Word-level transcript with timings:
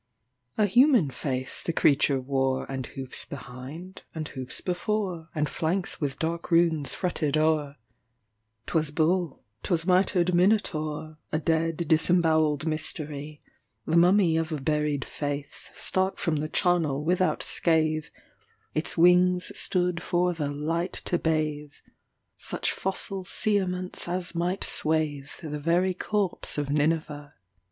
A 0.57 0.65
human 0.65 1.11
face 1.11 1.61
the 1.61 1.71
creature 1.73 2.19
wore, 2.19 2.65
And 2.71 2.87
hoofs 2.87 3.23
behind 3.23 4.01
and 4.15 4.27
hoofs 4.29 4.59
before, 4.59 5.29
And 5.35 5.47
flanks 5.47 6.01
with 6.01 6.17
dark 6.17 6.49
runes 6.49 6.95
fretted 6.95 7.37
o'er.'T 7.37 8.73
was 8.73 8.89
bull, 8.89 9.43
't 9.61 9.69
was 9.69 9.85
mitred 9.85 10.33
Minotaur,A 10.33 11.37
dead 11.37 11.87
disbowelled 11.87 12.65
mystery; 12.65 13.43
The 13.85 13.95
mummy 13.95 14.37
of 14.37 14.51
a 14.51 14.59
buried 14.59 15.01
faithStark 15.03 16.17
from 16.17 16.37
the 16.37 16.49
charnel 16.49 17.03
without 17.03 17.43
scathe, 17.43 18.05
Its 18.73 18.97
wings 18.97 19.51
stood 19.53 20.01
for 20.01 20.33
the 20.33 20.49
light 20.49 20.93
to 21.05 21.19
bathe,—Such 21.19 22.71
fossil 22.71 23.23
cerements 23.23 24.07
as 24.07 24.33
might 24.33 24.61
swatheThe 24.61 25.61
very 25.61 25.93
corpse 25.93 26.57
of 26.57 26.71
Nineveh. 26.71 27.35